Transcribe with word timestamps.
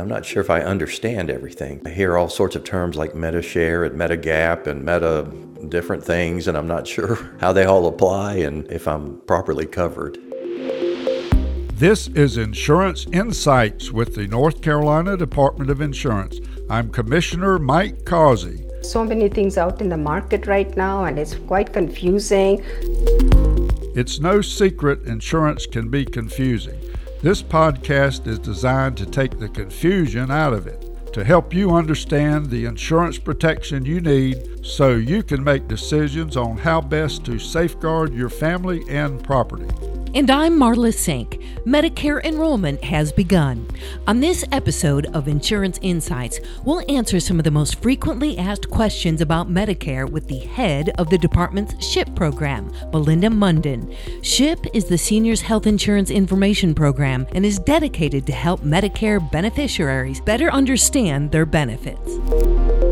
I'm 0.00 0.08
not 0.08 0.24
sure 0.24 0.40
if 0.40 0.48
I 0.48 0.62
understand 0.62 1.30
everything. 1.30 1.82
I 1.84 1.90
hear 1.90 2.16
all 2.16 2.30
sorts 2.30 2.56
of 2.56 2.64
terms 2.64 2.96
like 2.96 3.14
meta-share 3.14 3.84
and 3.84 4.00
Medigap 4.00 4.66
and 4.66 4.82
meta 4.82 5.30
different 5.68 6.02
things, 6.02 6.48
and 6.48 6.56
I'm 6.56 6.66
not 6.66 6.86
sure 6.94 7.18
how 7.38 7.52
they 7.52 7.64
all 7.64 7.86
apply 7.86 8.36
and 8.36 8.66
if 8.72 8.88
I'm 8.88 9.20
properly 9.26 9.66
covered. 9.66 10.18
This 11.74 12.08
is 12.08 12.38
Insurance 12.38 13.06
Insights 13.12 13.90
with 13.90 14.14
the 14.14 14.26
North 14.26 14.62
Carolina 14.62 15.18
Department 15.18 15.70
of 15.70 15.82
Insurance. 15.82 16.40
I'm 16.70 16.90
Commissioner 16.90 17.58
Mike 17.58 18.04
Causey. 18.04 18.66
So 18.82 19.04
many 19.04 19.28
things 19.28 19.58
out 19.58 19.82
in 19.82 19.90
the 19.90 19.96
market 19.98 20.46
right 20.46 20.74
now, 20.76 21.04
and 21.04 21.18
it's 21.18 21.34
quite 21.34 21.74
confusing. 21.74 22.62
It's 23.94 24.18
no 24.18 24.40
secret 24.40 25.02
insurance 25.02 25.66
can 25.66 25.90
be 25.90 26.06
confusing. 26.06 26.80
This 27.22 27.42
podcast 27.42 28.26
is 28.26 28.38
designed 28.38 28.96
to 28.96 29.04
take 29.04 29.38
the 29.38 29.50
confusion 29.50 30.30
out 30.30 30.54
of 30.54 30.66
it, 30.66 31.12
to 31.12 31.22
help 31.22 31.52
you 31.52 31.70
understand 31.74 32.46
the 32.46 32.64
insurance 32.64 33.18
protection 33.18 33.84
you 33.84 34.00
need 34.00 34.64
so 34.64 34.94
you 34.94 35.22
can 35.22 35.44
make 35.44 35.68
decisions 35.68 36.38
on 36.38 36.56
how 36.56 36.80
best 36.80 37.26
to 37.26 37.38
safeguard 37.38 38.14
your 38.14 38.30
family 38.30 38.82
and 38.88 39.22
property. 39.22 39.68
And 40.12 40.28
I'm 40.28 40.58
Marla 40.58 40.92
Sink. 40.92 41.40
Medicare 41.64 42.20
enrollment 42.24 42.82
has 42.82 43.12
begun. 43.12 43.64
On 44.08 44.18
this 44.18 44.44
episode 44.50 45.06
of 45.14 45.28
Insurance 45.28 45.78
Insights, 45.82 46.40
we'll 46.64 46.82
answer 46.90 47.20
some 47.20 47.38
of 47.38 47.44
the 47.44 47.50
most 47.52 47.80
frequently 47.80 48.36
asked 48.36 48.70
questions 48.70 49.20
about 49.20 49.48
Medicare 49.48 50.10
with 50.10 50.26
the 50.26 50.40
head 50.40 50.90
of 50.98 51.10
the 51.10 51.18
department's 51.18 51.86
SHIP 51.86 52.16
program, 52.16 52.72
Melinda 52.92 53.30
Munden. 53.30 53.94
SHIP 54.22 54.66
is 54.74 54.86
the 54.86 54.98
Seniors 54.98 55.42
Health 55.42 55.68
Insurance 55.68 56.10
Information 56.10 56.74
Program 56.74 57.24
and 57.30 57.46
is 57.46 57.60
dedicated 57.60 58.26
to 58.26 58.32
help 58.32 58.62
Medicare 58.62 59.30
beneficiaries 59.30 60.20
better 60.20 60.50
understand 60.50 61.30
their 61.30 61.46
benefits. 61.46 62.89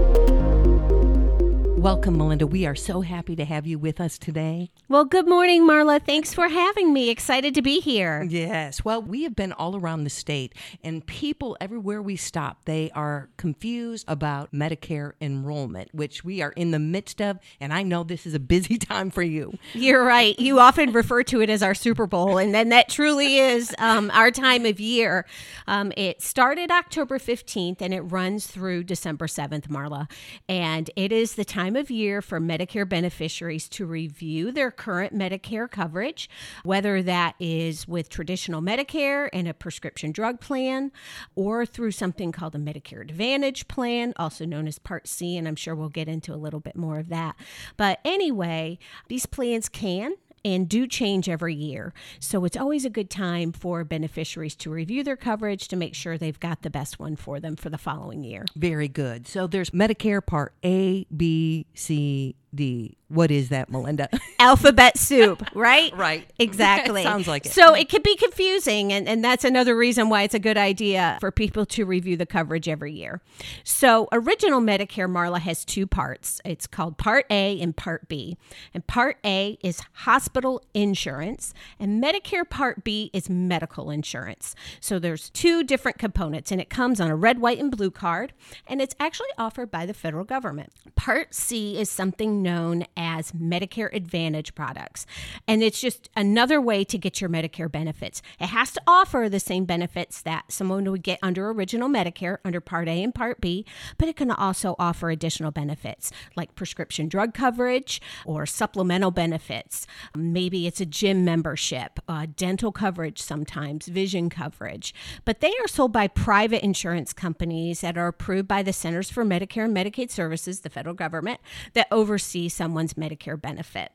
Welcome, 1.89 2.19
Melinda. 2.19 2.47
We 2.47 2.67
are 2.67 2.75
so 2.75 3.00
happy 3.00 3.34
to 3.34 3.47
have 3.47 3.67
you 3.67 3.78
with 3.78 3.98
us 3.98 4.19
today. 4.19 4.70
Well, 4.91 5.06
good 5.06 5.27
morning, 5.27 5.67
Marla. 5.67 6.05
Thanks 6.05 6.34
for 6.34 6.48
having 6.48 6.92
me. 6.92 7.08
Excited 7.08 7.55
to 7.55 7.62
be 7.62 7.80
here. 7.80 8.27
Yes. 8.28 8.84
Well, 8.84 9.00
we 9.00 9.22
have 9.22 9.34
been 9.34 9.55
all 9.55 9.75
around 9.75 10.05
the 10.05 10.11
state, 10.11 10.55
and 10.84 11.06
people 11.06 11.56
everywhere 11.62 12.03
we 12.03 12.14
stop, 12.14 12.67
they 12.67 12.91
are 12.95 13.30
confused 13.39 14.05
about 14.06 14.53
Medicare 14.53 15.12
enrollment, 15.22 15.95
which 15.95 16.22
we 16.22 16.42
are 16.42 16.53
in 16.53 16.72
the 16.72 16.78
midst 16.78 17.22
of. 17.22 17.39
And 17.58 17.72
I 17.72 17.84
know 17.84 18.05
this 18.05 18.27
is 18.27 18.34
a 18.34 18.39
busy 18.39 18.77
time 18.78 19.11
for 19.11 19.23
you. 19.23 19.56
You're 19.73 20.05
right. 20.05 20.39
You 20.39 20.61
often 20.61 20.92
refer 20.92 21.23
to 21.23 21.41
it 21.41 21.48
as 21.48 21.62
our 21.62 21.75
Super 21.75 22.06
Bowl, 22.06 22.36
and 22.36 22.55
then 22.55 22.69
that 22.69 22.91
truly 22.91 23.39
is 23.39 23.75
um, 23.78 24.11
our 24.12 24.30
time 24.30 24.67
of 24.67 24.78
year. 24.78 25.25
Um, 25.67 25.95
it 25.97 26.20
started 26.20 26.70
October 26.70 27.19
15th 27.19 27.80
and 27.80 27.95
it 27.95 28.02
runs 28.02 28.47
through 28.47 28.84
December 28.84 29.27
7th, 29.27 29.69
Marla. 29.69 30.11
And 30.50 30.91
it 30.95 31.12
is 31.12 31.36
the 31.36 31.47
time 31.47 31.78
of 31.79 31.91
year 31.91 32.21
for 32.21 32.41
Medicare 32.41 32.89
beneficiaries 32.89 33.69
to 33.71 33.87
review 33.87 34.53
their 34.53 34.71
current 34.71 35.15
Medicare 35.15 35.71
coverage, 35.71 36.29
whether 36.65 37.03
that 37.03 37.35
is 37.41 37.89
with 37.89 38.09
traditional 38.09 38.61
Medicare 38.61 39.29
and 39.33 39.48
a 39.48 39.55
prescription 39.55 40.12
drug 40.12 40.41
plan 40.41 40.93
or 41.35 41.65
through 41.65 41.93
something 41.93 42.33
called 42.33 42.55
a 42.55 42.59
Medicare 42.59 43.01
Advantage 43.01 43.69
plan, 43.69 44.12
also 44.17 44.45
known 44.45 44.67
as 44.67 44.79
Part 44.79 45.09
C. 45.09 45.37
And 45.37 45.48
I'm 45.48 45.57
sure 45.57 45.75
we'll 45.75 45.89
get 45.89 46.09
into 46.09 46.35
a 46.35 46.37
little 46.37 46.61
bit 46.61 46.77
more 46.77 46.98
of 46.98 47.09
that. 47.09 47.37
But 47.77 48.01
anyway, 48.05 48.79
these 49.09 49.27
plans 49.27 49.69
can 49.69 50.15
and 50.44 50.69
do 50.69 50.86
change 50.86 51.28
every 51.28 51.55
year. 51.55 51.92
So 52.20 52.44
it's 52.44 52.56
always 52.56 52.84
a 52.84 52.91
good 52.91 53.11
time 53.11 53.53
for 53.53 53.84
beneficiaries 53.84 54.55
to 54.56 54.70
review 54.70 55.03
their 55.03 55.17
coverage 55.17 55.69
to 55.69 55.77
make 55.77 55.95
sure 55.95 56.19
they've 56.19 56.39
got 56.39 56.62
the 56.62 56.70
best 56.70 56.98
one 56.98 57.17
for 57.17 57.41
them 57.41 57.56
for 57.56 57.70
the 57.70 57.78
following 57.78 58.25
year. 58.25 58.45
Very 58.56 58.89
good. 58.89 59.27
So 59.27 59.47
there's 59.47 59.70
Medicare 59.70 60.24
Part 60.24 60.55
A, 60.64 61.07
B, 61.14 61.67
C, 61.74 62.36
D. 62.55 62.97
What 63.09 63.31
is 63.31 63.48
that, 63.48 63.70
Melinda? 63.70 64.09
Alphabet 64.39 64.98
soup, 64.98 65.42
right? 65.55 65.92
right. 65.97 66.27
Exactly. 66.39 67.03
Sounds 67.03 67.27
like 67.27 67.47
it. 67.47 67.53
So 67.53 67.75
it 67.75 67.89
could 67.89 68.03
be 68.03 68.17
confusing, 68.17 68.92
and, 68.92 69.09
and 69.09 69.25
that's 69.25 69.45
another 69.45 69.77
reason 69.77 70.09
why 70.09 70.23
it's 70.23 70.35
a 70.35 70.39
good 70.39 70.57
idea 70.57 71.19
for 71.20 71.31
people 71.31 71.67
to 71.67 71.85
review 71.85 72.17
the 72.17 72.27
coverage 72.27 72.69
every 72.69 72.92
year. 72.92 73.20
So, 73.64 74.08
original 74.13 74.61
Medicare, 74.61 75.11
Marla, 75.11 75.41
has 75.41 75.64
two 75.64 75.87
parts. 75.87 76.41
It's 76.45 76.67
called 76.67 76.97
Part 76.97 77.27
A 77.29 77.61
and 77.61 77.77
Part 77.77 78.08
B. 78.08 78.37
And 78.73 78.87
Part 78.87 79.19
A 79.25 79.58
is 79.63 79.83
hospital 79.92 80.63
insurance, 80.75 81.53
and 81.79 82.03
Medicare 82.03 82.48
Part 82.48 82.85
B 82.85 83.11
is 83.13 83.29
medical 83.29 83.91
insurance. 83.91 84.55
So, 84.81 84.98
there's 84.98 85.29
two 85.31 85.64
different 85.64 85.98
components, 85.98 86.51
and 86.53 86.61
it 86.61 86.70
comes 86.70 87.01
on 87.01 87.11
a 87.11 87.17
red, 87.17 87.41
white, 87.41 87.58
and 87.58 87.70
blue 87.70 87.91
card, 87.91 88.33
and 88.67 88.81
it's 88.81 88.95
actually 89.01 89.31
offered 89.37 89.70
by 89.70 89.87
the 89.87 89.95
federal 89.95 90.25
government. 90.25 90.73
Part 90.95 91.35
C 91.35 91.79
is 91.79 91.91
something 91.91 92.38
known 92.43 92.85
as 92.97 93.33
Medicare 93.33 93.93
Advantage 93.95 94.55
products. 94.55 95.07
And 95.47 95.63
it's 95.63 95.81
just 95.81 96.09
another 96.17 96.61
way 96.61 96.85
to 96.85 96.99
get 96.99 97.21
your 97.21 97.31
Medicare 97.31 97.71
benefits. 97.71 98.23
It 98.41 98.47
has 98.47 98.73
to 98.73 98.83
offer 98.87 99.29
the 99.29 99.41
same 99.41 99.65
benefits 99.65 100.23
that 100.23 100.51
someone 100.51 100.91
would 100.91 101.03
get 101.03 101.19
under 101.23 101.51
original 101.51 101.89
Medicare, 101.89 102.39
under 102.45 102.61
Part 102.61 102.89
A 102.89 103.03
and 103.03 103.15
Part 103.15 103.41
B, 103.41 103.65
but 103.97 104.09
it 104.09 104.17
can 104.17 104.31
also 104.31 104.77
offer 104.79 105.11
additional 105.11 105.51
benefits 105.51 106.13
like 106.37 106.55
prescription 106.55 107.09
drug 107.09 107.35
coverage 107.35 108.01
or 108.25 108.47
supplemental 108.47 109.11
benefits. 109.11 109.87
Maybe 110.17 110.67
it's 110.67 110.81
a 110.81 110.87
gym 110.87 111.25
membership, 111.25 111.99
uh, 112.09 112.27
dental 112.37 112.73
coverage 112.73 113.20
sometimes, 113.20 113.87
vision 113.89 114.31
coverage. 114.31 114.95
But 115.25 115.41
they 115.41 115.53
are 115.61 115.69
sold 115.69 115.93
by 115.93 116.09
private 116.09 116.63
insurance 116.63 117.13
companies 117.13 117.81
that 117.81 117.99
are 117.99 118.09
approved 118.09 118.49
by 118.49 118.63
the 118.63 118.73
Centers 118.73 119.11
for 119.11 119.25
Medicare 119.25 119.65
and 119.65 119.77
Medicaid 119.77 120.11
Services, 120.11 120.61
the 120.61 120.70
federal 120.70 120.95
government, 120.95 121.41
that 121.73 121.89
oversee 121.91 122.27
someone's 122.48 122.94
Medicare 122.94 123.40
benefit. 123.40 123.92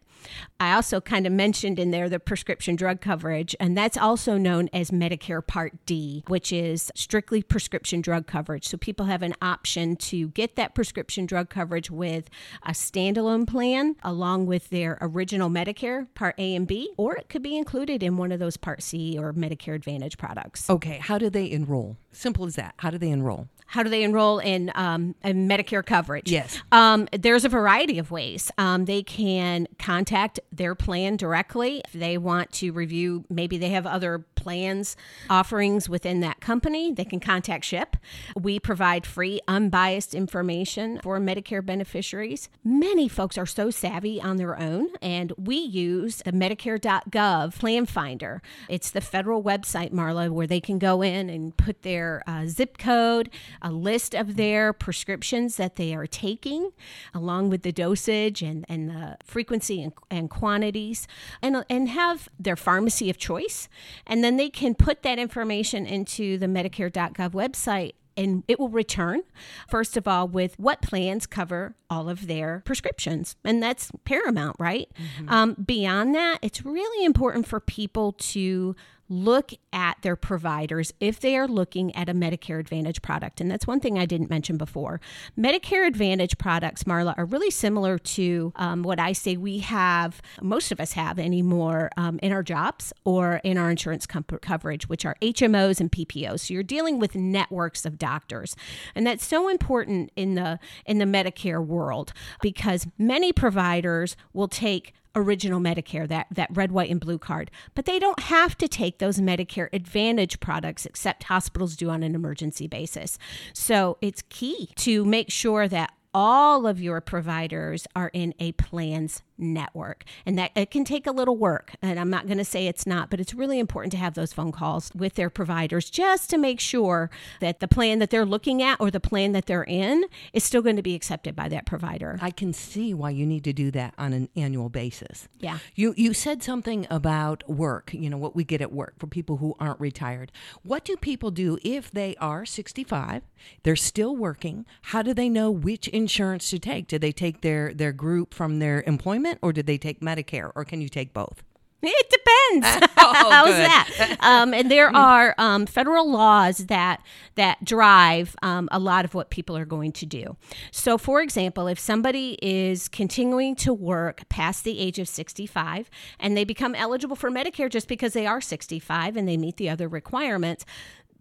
I 0.59 0.74
also 0.74 1.01
kind 1.01 1.28
of 1.28 1.34
mentioned 1.34 1.79
in 1.79 1.91
there 1.91 2.09
the 2.09 2.19
prescription 2.19 2.75
drug 2.75 3.01
coverage, 3.01 3.56
and 3.59 3.78
that's 3.78 3.97
also 3.97 4.38
known 4.38 4.69
as 4.72 4.91
Medicare 4.91 5.46
Part 5.46 5.85
D, 5.85 6.24
which 6.28 6.51
is 6.51 6.91
strictly 6.96 7.44
prescription 7.44 8.01
drug 8.01 8.28
coverage. 8.28 8.68
So 8.68 8.78
people 8.78 9.07
have 9.07 9.22
an 9.22 9.35
option 9.41 9.96
to 9.97 10.29
get 10.29 10.56
that 10.56 10.74
prescription 10.74 11.25
drug 11.25 11.50
coverage 11.50 11.91
with 11.91 12.29
a 12.63 12.72
standalone 12.72 13.47
plan 13.47 13.96
along 14.03 14.46
with 14.46 14.69
their 14.69 14.97
original 15.01 15.50
Medicare 15.50 16.07
Part 16.16 16.35
A 16.38 16.56
and 16.56 16.66
B, 16.66 16.94
or 16.97 17.16
it 17.16 17.30
could 17.30 17.44
be 17.44 17.57
included 17.57 18.01
in 18.01 18.18
one 18.18 18.31
of 18.31 18.40
those 18.40 18.57
Part 18.57 18.81
C 18.81 19.18
or 19.18 19.34
Medicare 19.34 19.75
Advantage 19.75 20.18
products. 20.18 20.69
Okay, 20.69 21.00
how 21.00 21.18
do 21.18 21.30
they 21.30 21.51
enroll? 21.51 21.97
Simple 22.12 22.45
as 22.45 22.56
that. 22.56 22.75
How 22.78 22.90
do 22.90 22.97
they 22.97 23.09
enroll? 23.09 23.50
How 23.66 23.81
do 23.81 23.90
they 23.90 24.03
enroll 24.03 24.38
in, 24.38 24.72
um, 24.75 25.16
in 25.24 25.47
Medicare 25.47 25.84
coverage? 25.84 26.30
Yes. 26.30 26.62
Um, 26.72 27.07
there's 27.12 27.44
a 27.44 27.50
variety 27.50 27.97
of 27.97 28.12
ways. 28.12 28.51
Um, 28.59 28.85
they 28.85 29.01
can 29.01 29.68
contact 29.80 30.03
their 30.52 30.75
plan 30.75 31.18
directly 31.18 31.81
if 31.86 31.94
they 31.94 32.18
want 32.18 32.52
to 32.53 32.72
review. 32.72 33.25
Maybe 33.30 33.58
they 33.58 33.69
have 33.69 33.86
other 33.86 34.25
plans 34.44 34.96
offerings 35.30 35.88
within 35.88 36.20
that 36.20 36.42
company. 36.42 36.92
They 36.92 37.06
can 37.06 37.20
contact 37.20 37.66
SHIP. 37.66 37.96
We 38.40 38.59
provide 38.59 39.06
free, 39.06 39.40
unbiased 39.48 40.14
information 40.14 41.00
for 41.02 41.20
Medicare 41.20 41.66
beneficiaries. 41.66 42.50
Many 42.64 43.08
folks 43.08 43.38
are 43.38 43.46
so 43.46 43.70
savvy 43.70 44.22
on 44.22 44.38
their 44.38 44.59
own, 44.59 44.90
and 45.02 45.31
we 45.38 45.56
use 45.56 46.18
the 46.18 46.31
Medicare.gov 46.31 47.58
Plan 47.58 47.86
Finder. 47.86 48.42
It's 48.68 48.92
the 48.92 49.02
federal 49.02 49.42
website, 49.42 49.92
Marla, 49.92 50.30
where 50.30 50.48
they 50.48 50.60
can 50.60 50.80
go 50.80 51.02
in 51.02 51.30
and 51.30 51.56
put 51.56 51.84
their 51.84 52.22
uh, 52.28 52.46
zip 52.48 52.78
code 52.78 53.30
a 53.62 53.72
list 53.72 54.14
of 54.14 54.36
their 54.36 54.74
prescriptions 54.74 55.56
that 55.58 55.75
they 55.75 55.94
are 55.94 56.08
taking, 56.08 56.72
along 57.14 57.50
with 57.50 57.64
the 57.64 57.72
dosage 57.72 58.42
and, 58.42 58.66
and 58.68 58.90
the 58.90 59.18
frequency 59.24 59.81
and, 59.81 59.94
and 60.10 60.30
quantities, 60.30 61.08
and, 61.42 61.64
and 61.70 61.90
have 61.90 62.30
their 62.40 62.56
pharmacy 62.56 63.10
of 63.10 63.18
choice. 63.18 63.69
And 64.06 64.24
then 64.24 64.32
they 64.39 64.50
can 64.50 64.75
put 64.75 65.03
that 65.03 65.19
information 65.19 65.85
into 65.85 66.38
the 66.38 66.47
Medicare.gov 66.47 67.31
website 67.31 67.94
and 68.15 68.44
it 68.47 68.59
will 68.59 68.69
return, 68.69 69.21
first 69.68 69.97
of 69.97 70.07
all, 70.07 70.27
with 70.27 70.57
what 70.59 70.81
plans 70.81 71.25
cover 71.25 71.75
all 71.89 72.09
of 72.09 72.27
their 72.27 72.62
prescriptions. 72.65 73.35
And 73.44 73.62
that's 73.62 73.91
paramount, 74.06 74.56
right? 74.59 74.89
Mm-hmm. 74.95 75.30
Um, 75.30 75.53
beyond 75.65 76.13
that, 76.15 76.39
it's 76.41 76.63
really 76.63 77.06
important 77.06 77.47
for 77.47 77.59
people 77.59 78.13
to 78.13 78.75
look 79.13 79.51
at 79.71 79.98
their 80.01 80.15
providers 80.15 80.94
if 81.00 81.19
they 81.19 81.38
are 81.38 81.48
looking 81.48 81.95
at 81.95 82.10
a 82.10 82.13
Medicare 82.13 82.60
Advantage 82.60 83.01
product. 83.01 83.39
And 83.39 83.50
that's 83.50 83.68
one 83.68 83.80
thing 83.80 83.98
I 83.98 84.06
didn't 84.06 84.30
mention 84.30 84.57
before. 84.57 85.00
Medicare 85.38 85.88
Advantage 85.88 86.38
products, 86.38 86.83
Marla, 86.83 87.13
are 87.18 87.25
really 87.25 87.51
similar 87.51 87.98
to 87.98 88.54
um, 88.56 88.83
what 88.83 89.00
I 89.00 89.13
say 89.13 89.38
we 89.38 89.60
have, 89.60 90.21
most 90.42 90.71
of 90.71 90.80
us 90.80 90.94
have 90.94 91.19
anymore 91.19 91.89
um, 91.98 92.19
in 92.21 92.31
our 92.31 92.44
jobs 92.44 92.92
or 93.06 93.42
in 93.44 93.57
our 93.57 93.69
insurance 93.69 94.06
com- 94.06 94.24
coverage, 94.24 94.89
which 94.89 95.06
are 95.06 95.15
HMOs 95.21 95.80
and 95.80 95.92
PPOs. 95.92 96.42
So 96.42 96.54
you're 96.54 96.63
dealing 96.63 97.00
with 97.00 97.15
networks 97.15 97.86
of 97.86 97.98
doctors. 97.98 98.56
And 98.95 99.06
that's 99.06 99.25
so 99.25 99.48
important 99.48 100.12
in 100.15 100.36
the 100.36 100.60
in 100.86 100.98
the 100.98 101.06
Medicare 101.06 101.65
world 101.65 102.13
because 102.42 102.88
many 102.98 103.31
providers 103.31 104.15
will 104.33 104.48
take 104.48 104.94
original 105.15 105.60
Medicare, 105.60 106.07
that, 106.07 106.27
that 106.31 106.50
red, 106.51 106.71
white, 106.71 106.89
and 106.89 107.00
blue 107.00 107.18
card. 107.18 107.51
But 107.75 107.86
they 107.86 108.00
don't 108.00 108.21
have 108.21 108.57
to 108.57 108.68
take 108.68 109.00
those 109.00 109.19
Medicare 109.19 109.69
Advantage 109.74 110.39
products 110.39 110.86
except 110.86 111.25
hospitals 111.25 111.75
do 111.75 111.89
on 111.89 112.04
an 112.04 112.15
emergency 112.15 112.68
basis. 112.68 113.18
So 113.54 113.98
it's 114.01 114.24
key 114.30 114.69
to 114.77 115.06
make 115.06 115.31
sure 115.31 115.68
that 115.68 115.94
all 116.13 116.68
of 116.68 116.80
your 116.80 117.01
providers 117.01 117.88
are 117.95 118.12
in 118.13 118.33
a 118.39 118.51
plans 118.54 119.24
network 119.38 120.03
and 120.25 120.38
that 120.38 120.51
it 120.56 120.71
can 120.71 120.83
take 120.83 121.07
a 121.07 121.12
little 121.12 121.38
work 121.38 121.74
and 121.81 122.00
i'm 122.00 122.09
not 122.09 122.25
going 122.25 122.38
to 122.38 122.45
say 122.45 122.68
it's 122.68 122.85
not 122.85 123.09
but 123.09 123.19
it's 123.19 123.33
really 123.33 123.59
important 123.59 123.91
to 123.91 123.97
have 123.97 124.13
those 124.13 124.33
phone 124.33 124.51
calls 124.51 124.91
with 124.95 125.15
their 125.15 125.30
providers 125.30 125.89
just 125.89 126.30
to 126.30 126.38
make 126.38 126.59
sure 126.59 127.09
that 127.39 127.59
the 127.59 127.68
plan 127.68 128.00
that 128.00 128.09
they're 128.09 128.25
looking 128.25 128.62
at 128.62 128.80
or 128.80 128.91
the 128.91 129.00
plan 129.00 129.31
that 129.31 129.45
they're 129.45 129.63
in 129.63 130.06
is 130.33 130.44
still 130.44 130.62
going 130.62 130.75
to 130.75 130.81
be 130.81 130.95
accepted 130.95 131.35
by 131.35 131.47
that 131.47 131.65
provider 131.65 132.18
I 132.21 132.31
can 132.31 132.53
see 132.53 132.94
why 132.94 133.09
you 133.09 133.25
need 133.25 133.44
to 133.44 133.53
do 133.53 133.71
that 133.71 133.94
on 133.97 134.13
an 134.13 134.30
annual 134.35 134.69
basis. 134.69 135.27
Yeah. 135.39 135.59
You 135.75 135.94
you 135.97 136.13
said 136.13 136.44
something 136.44 136.88
about 136.89 137.47
work, 137.50 137.94
you 137.94 138.09
know, 138.09 138.18
what 138.18 138.36
we 138.36 138.44
get 138.44 138.62
at 138.62 138.71
work 138.71 138.95
for 139.00 139.07
people 139.07 139.38
who 139.38 139.56
aren't 139.59 139.79
retired. 139.79 140.31
What 140.63 140.86
do 140.86 140.95
people 140.95 141.31
do 141.31 141.57
if 141.63 141.91
they 141.91 142.15
are 142.18 142.45
65, 142.45 143.24
they're 143.63 143.75
still 143.75 144.15
working? 144.15 144.65
How 144.83 145.01
do 145.01 145.13
they 145.13 145.29
know 145.29 145.51
which 145.51 145.88
insurance 145.89 146.50
to 146.51 146.59
take? 146.59 146.88
Do 146.88 146.97
they 146.97 147.12
take 147.12 147.41
their 147.41 147.74
their 147.74 147.91
group 147.91 148.33
from 148.33 148.59
their 148.59 148.83
employment 148.83 149.23
or 149.42 149.54
did 149.54 149.66
they 149.68 149.78
take 149.78 150.02
Medicare 150.02 150.52
or 150.56 150.66
can 150.66 150.81
you 150.81 150.90
take 150.90 151.14
both? 151.14 151.44
It 151.86 152.10
depends. 152.10 152.88
Oh, 153.06 153.30
How's 153.30 153.48
good. 153.48 153.58
that? 153.58 154.18
Um, 154.22 154.54
and 154.54 154.72
there 154.72 154.88
are 154.96 155.36
um, 155.38 155.66
federal 155.66 156.10
laws 156.10 156.60
that 156.68 157.02
that 157.36 157.64
drive 157.66 158.36
um, 158.42 158.70
a 158.72 158.80
lot 158.80 159.04
of 159.04 159.14
what 159.14 159.30
people 159.30 159.58
are 159.58 159.66
going 159.66 159.92
to 159.94 160.06
do. 160.06 160.38
So, 160.72 160.98
for 160.98 161.22
example, 161.22 161.68
if 161.68 161.78
somebody 161.78 162.38
is 162.42 162.88
continuing 162.88 163.56
to 163.58 163.74
work 163.74 164.28
past 164.30 164.64
the 164.64 164.80
age 164.80 165.00
of 165.00 165.10
65 165.10 165.90
and 166.20 166.38
they 166.38 166.46
become 166.46 166.75
eligible 166.75 167.18
for 167.18 167.30
Medicare 167.30 167.70
just 167.70 167.88
because 167.90 168.14
they 168.14 168.25
are 168.25 168.40
65 168.40 169.18
and 169.18 169.28
they 169.28 169.36
meet 169.38 169.58
the 169.58 169.70
other 169.70 169.90
requirements, 169.90 170.66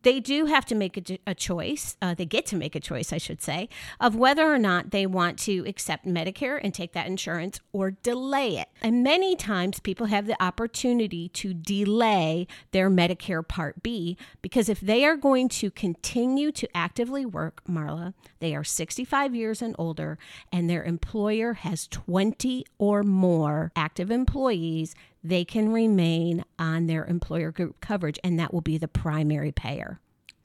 they 0.03 0.21
do 0.21 0.47
have 0.47 0.65
to 0.67 0.75
make 0.75 0.97
a, 0.97 1.19
a 1.27 1.35
choice. 1.35 1.97
Uh, 2.03 2.15
they 2.15 2.27
get 2.27 2.47
to 2.47 2.57
make 2.57 2.75
a 2.75 2.81
choice, 2.81 3.13
I 3.13 3.19
should 3.19 3.43
say, 3.43 3.69
of 4.01 4.17
whether 4.17 4.53
or 4.53 4.59
not 4.59 4.91
they 4.91 5.07
want 5.07 5.39
to 5.41 5.65
accept 5.67 6.07
Medicare 6.07 6.61
and 6.63 6.75
take 6.75 6.93
that 6.93 7.07
insurance 7.07 7.61
or 7.73 7.91
delay 7.91 8.57
it. 8.59 8.69
And 8.83 9.03
many 9.03 9.37
times 9.37 9.81
people 9.81 10.07
have 10.07 10.27
the 10.27 10.41
opportunity 10.43 11.29
to 11.31 11.55
delay 11.55 12.47
their 12.73 12.91
Medicare 12.91 13.47
Part 13.47 13.83
B 13.83 14.17
because 14.41 14.69
if 14.69 14.81
they 14.81 15.05
are 15.05 15.17
going 15.17 15.49
to 15.51 15.71
continue 15.71 16.53
to 16.53 16.69
actively 16.77 17.25
work, 17.25 17.63
Marla, 17.69 18.15
they 18.41 18.55
are 18.55 18.65
65 18.65 19.35
years 19.35 19.63
and 19.63 19.75
older, 19.79 20.19
and 20.53 20.69
their 20.69 20.83
employer 20.83 21.55
has 21.55 21.87
20 21.89 22.65
or 22.79 23.03
more 23.03 23.73
active 23.77 24.11
employees 24.11 24.95
they 25.25 25.45
can 25.45 25.73
remain 25.73 26.45
on 26.59 26.87
their 26.87 27.05
employer 27.05 27.53
group 27.53 27.81
coverage, 27.81 28.19
and 28.25 28.39
that 28.39 28.53
will 28.53 28.61
be 28.61 28.79
the 28.79 28.89
primary 28.89 29.53
payer. 29.53 30.01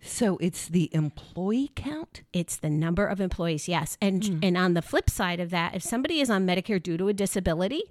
So 0.07 0.37
it's 0.37 0.67
the 0.67 0.89
employee 0.93 1.71
count? 1.75 2.21
It's 2.31 2.55
the 2.55 2.69
number 2.69 3.05
of 3.05 3.19
employees, 3.19 3.67
yes. 3.67 3.97
And 4.01 4.25
hmm. 4.25 4.39
and 4.41 4.57
on 4.57 4.73
the 4.73 4.81
flip 4.81 5.09
side 5.09 5.39
of 5.39 5.49
that, 5.49 5.75
if 5.75 5.83
somebody 5.83 6.21
is 6.21 6.29
on 6.29 6.47
Medicare 6.47 6.81
due 6.81 6.97
to 6.97 7.07
a 7.09 7.13
disability 7.13 7.83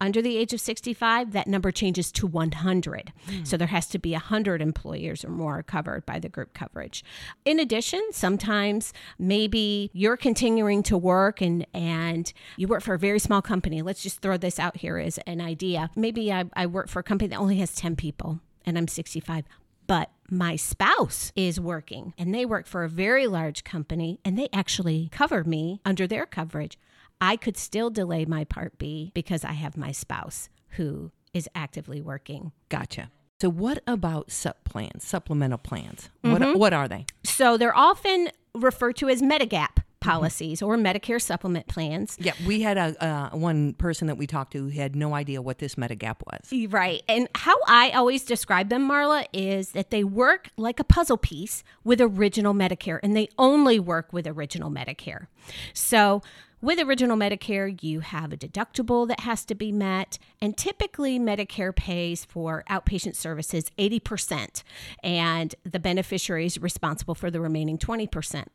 under 0.00 0.20
the 0.20 0.36
age 0.36 0.52
of 0.52 0.60
65, 0.60 1.32
that 1.32 1.46
number 1.46 1.72
changes 1.72 2.12
to 2.12 2.26
100. 2.26 3.12
Hmm. 3.26 3.44
So 3.44 3.56
there 3.56 3.68
has 3.68 3.86
to 3.88 3.98
be 3.98 4.12
100 4.12 4.60
employers 4.60 5.24
or 5.24 5.30
more 5.30 5.62
covered 5.62 6.04
by 6.04 6.18
the 6.18 6.28
group 6.28 6.52
coverage. 6.52 7.02
In 7.44 7.58
addition, 7.58 8.02
sometimes 8.12 8.92
maybe 9.18 9.90
you're 9.94 10.18
continuing 10.18 10.82
to 10.84 10.98
work 10.98 11.40
and 11.40 11.66
and 11.72 12.32
you 12.56 12.68
work 12.68 12.82
for 12.82 12.94
a 12.94 12.98
very 12.98 13.18
small 13.18 13.42
company. 13.42 13.80
Let's 13.82 14.02
just 14.02 14.20
throw 14.20 14.36
this 14.36 14.58
out 14.58 14.76
here 14.76 14.98
as 14.98 15.18
an 15.26 15.40
idea. 15.40 15.90
Maybe 15.96 16.32
I, 16.32 16.44
I 16.54 16.66
work 16.66 16.88
for 16.88 16.98
a 16.98 17.02
company 17.02 17.28
that 17.28 17.38
only 17.38 17.56
has 17.56 17.74
10 17.74 17.96
people 17.96 18.40
and 18.66 18.76
I'm 18.78 18.88
65 18.88 19.44
but 19.86 20.10
my 20.30 20.56
spouse 20.56 21.32
is 21.36 21.60
working 21.60 22.14
and 22.18 22.34
they 22.34 22.46
work 22.46 22.66
for 22.66 22.84
a 22.84 22.88
very 22.88 23.26
large 23.26 23.64
company 23.64 24.20
and 24.24 24.38
they 24.38 24.48
actually 24.52 25.08
cover 25.12 25.44
me 25.44 25.80
under 25.84 26.06
their 26.06 26.26
coverage. 26.26 26.78
I 27.20 27.36
could 27.36 27.56
still 27.56 27.90
delay 27.90 28.24
my 28.24 28.44
Part 28.44 28.78
B 28.78 29.12
because 29.14 29.44
I 29.44 29.52
have 29.52 29.76
my 29.76 29.92
spouse 29.92 30.48
who 30.70 31.12
is 31.32 31.48
actively 31.54 32.00
working. 32.00 32.52
Gotcha. 32.68 33.10
So 33.40 33.50
what 33.50 33.82
about 33.86 34.30
sup 34.30 34.64
plans, 34.64 35.04
supplemental 35.04 35.58
plans? 35.58 36.08
What 36.22 36.40
mm-hmm. 36.40 36.58
what 36.58 36.72
are 36.72 36.88
they? 36.88 37.06
So 37.24 37.56
they're 37.56 37.76
often 37.76 38.30
referred 38.54 38.96
to 38.96 39.08
as 39.08 39.20
Medigap 39.20 39.82
policies 40.04 40.62
or 40.62 40.76
Medicare 40.76 41.20
supplement 41.20 41.66
plans. 41.66 42.16
Yeah, 42.20 42.32
we 42.46 42.60
had 42.62 42.76
a 42.76 43.04
uh, 43.04 43.30
one 43.36 43.72
person 43.74 44.06
that 44.08 44.16
we 44.16 44.26
talked 44.26 44.52
to 44.52 44.58
who 44.58 44.68
had 44.68 44.94
no 44.94 45.14
idea 45.14 45.42
what 45.42 45.58
this 45.58 45.74
Medigap 45.76 46.16
was. 46.26 46.72
Right. 46.72 47.02
And 47.08 47.28
how 47.34 47.56
I 47.66 47.90
always 47.90 48.24
describe 48.24 48.68
them, 48.68 48.88
Marla, 48.88 49.26
is 49.32 49.72
that 49.72 49.90
they 49.90 50.04
work 50.04 50.50
like 50.56 50.80
a 50.80 50.84
puzzle 50.84 51.16
piece 51.16 51.64
with 51.82 52.00
original 52.00 52.54
Medicare, 52.54 53.00
and 53.02 53.16
they 53.16 53.28
only 53.38 53.80
work 53.80 54.12
with 54.12 54.26
original 54.26 54.70
Medicare. 54.70 55.26
So, 55.72 56.22
with 56.64 56.80
original 56.80 57.16
Medicare, 57.16 57.82
you 57.82 58.00
have 58.00 58.32
a 58.32 58.36
deductible 58.36 59.06
that 59.08 59.20
has 59.20 59.44
to 59.44 59.54
be 59.54 59.70
met, 59.70 60.18
and 60.40 60.56
typically 60.56 61.18
Medicare 61.18 61.76
pays 61.76 62.24
for 62.24 62.64
outpatient 62.70 63.14
services 63.14 63.70
80%, 63.78 64.62
and 65.02 65.54
the 65.64 65.78
beneficiary 65.78 66.46
is 66.46 66.58
responsible 66.58 67.14
for 67.14 67.30
the 67.30 67.40
remaining 67.40 67.76
20%. 67.76 68.46